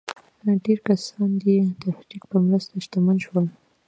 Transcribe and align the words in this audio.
ډېر 0.63 0.79
کسان 0.87 1.29
د 1.41 1.41
دې 1.43 1.55
تحرک 1.81 2.23
په 2.31 2.37
مرسته 2.47 2.73
شتمن 2.85 3.17
شول. 3.25 3.45